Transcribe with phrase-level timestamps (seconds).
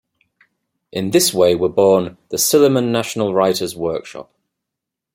[0.91, 4.33] In this way were born the Silliman National Writers Workshop.